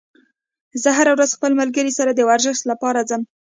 زه 0.81 0.89
هره 0.97 1.11
ورځ 1.13 1.29
خپل 1.37 1.51
ملګري 1.61 1.91
سره 1.99 2.11
د 2.13 2.19
ورزش 2.29 2.59
لپاره 2.71 2.99
ځم 3.09 3.21